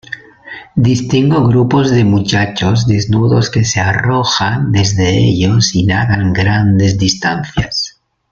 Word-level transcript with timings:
distingo 0.87 1.45
grupos 1.47 1.91
de 1.91 2.03
muchachos 2.03 2.87
desnudos 2.87 3.51
que 3.51 3.63
se 3.63 3.79
arrojan 3.81 4.71
desde 4.71 5.15
ellos 5.15 5.75
y 5.75 5.85
nadan 5.85 6.33
grandes 6.33 6.97
distancias 6.97 7.99